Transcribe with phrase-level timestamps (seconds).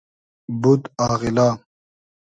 [0.61, 1.49] بود آغیلا